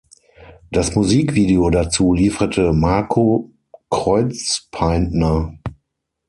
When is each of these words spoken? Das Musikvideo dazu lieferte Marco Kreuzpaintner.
Das 0.71 0.95
Musikvideo 0.95 1.69
dazu 1.69 2.11
lieferte 2.15 2.73
Marco 2.73 3.51
Kreuzpaintner. 3.91 5.59